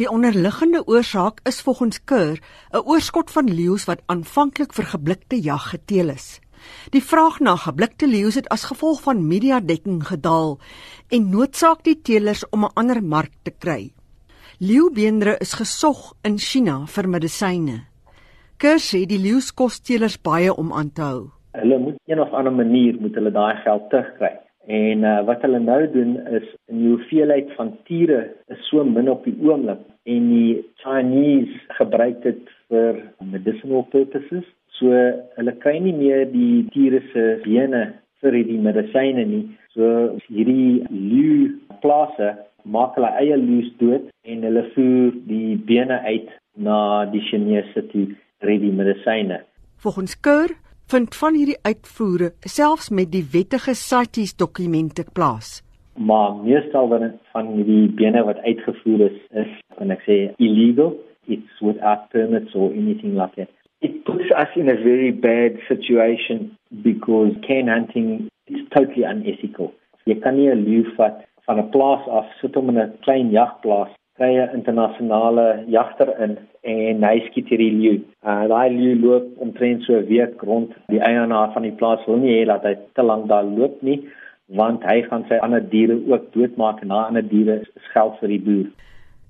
[0.00, 2.38] Die onderliggende oorsaak is volgens Kerr
[2.72, 6.40] 'n oorskot van leeu's wat aanvanklik vir geblikte jag geteel is.
[6.90, 10.58] Die vraag na geblikte leeu's het as gevolg van mediadekking gedaal
[11.08, 13.92] en noodsaak die teelers om 'n ander mark te kry.
[14.58, 17.84] Leeubeenre is gesog in China vir medisyne.
[18.56, 21.30] Kerr sê die leeu's kos teelers baie om aan te hou.
[21.52, 24.32] Hulle moet een of ander manier moet hulle daai geld terugkry.
[24.66, 29.10] En uh, wat hulle nou doen is in die hoeveelheid van tiere is so min
[29.10, 34.46] op die oomblik en die Chinese gebruik dit vir medicinal purposes.
[34.78, 34.92] So
[35.36, 37.82] hulle kry nie meer die tiere se bene
[38.22, 39.44] vir hierdie medisyne nie.
[39.74, 41.50] So hierdie leeu
[41.84, 42.32] plase
[42.64, 48.08] maak hulle eie leeu's dood en hulle voer die bene uit na die Chinese toe
[48.40, 49.42] vir die medisyne.
[49.80, 50.52] Volgens Kerr
[50.90, 55.60] vind van hierdie uitvoere selfs met die wettige CITES dokumente plaas.
[56.00, 60.94] Maar meestal van van die bene wat uitgevoer is is kan ek sê illegal.
[61.28, 63.50] It's without permits or anything like that.
[63.80, 69.74] It puts us in a very bad situation because cane hunting is totally unethical.
[70.08, 73.30] Jy kan nie 'n leeu vat van 'n plaas af sit hom in 'n klein
[73.30, 78.00] jagplaas kry 'n internasionale jagter in en hy skiet hierdie leeu.
[78.24, 80.72] Uh daai leeu loop omtrent so 'n week rond.
[80.88, 84.00] Die eienaar van die plaas wil nie hê dat hy te lank daar loop nie,
[84.56, 88.32] want hy gaan sy ander diere ook doodmaak en daai ander diere is geld vir
[88.34, 88.68] die boer.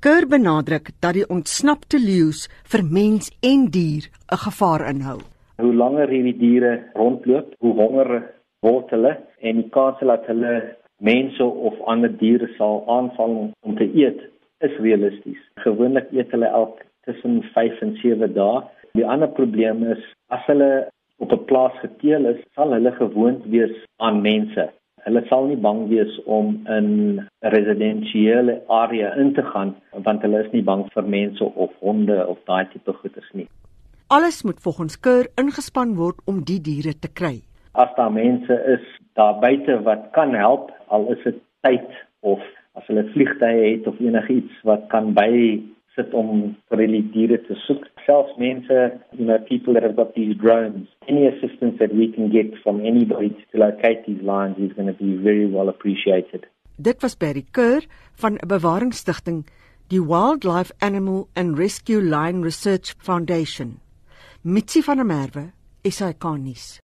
[0.00, 5.18] Keur benadruk dat die ontsnapte leeu's vir mens en dier 'n gevaar inhou.
[5.60, 8.10] Hoe langer hierdie diere rondloop, hoe honger
[8.62, 10.54] word hulle en die kans dat hulle
[11.00, 14.20] mense of ander diere sal aanval om te eet
[14.60, 15.40] is realisties.
[15.64, 18.62] Gewoonlik eet hulle elk tussen 5 en 7 dae.
[18.98, 23.76] Die ander probleem is as hulle op 'n plaas geteel is, sal hulle gewoond wees
[23.96, 24.70] aan mense.
[25.04, 26.88] Hulle sal nie bang wees om in
[27.20, 32.26] 'n residensiële area in te gaan want hulle is nie bang vir mense of honde
[32.26, 33.48] of daai tipe goeders nie.
[34.08, 37.42] Alles moet volgens Keur ingespan word om die diere te kry.
[37.72, 38.84] As daar mense is
[39.14, 41.90] daar buite wat kan help, al is dit tyd
[42.20, 42.40] of
[42.74, 45.60] as hulle vliegtye het of enigiets wat kan by
[46.00, 47.86] sit om vir die diere te soek.
[48.06, 48.78] Selfs mense,
[49.18, 52.80] you know, people that have got these drones, any assistance that we can get from
[52.80, 56.46] anybody to locate these lions is going to be very well appreciated.
[56.80, 57.82] Dit was Barry Kerr
[58.14, 59.44] van 'n bewaringsstigting,
[59.88, 63.80] die Wildlife Animal and Rescue Lion Research Foundation.
[64.42, 66.78] Mitsi van der Merwe, SAK nuus.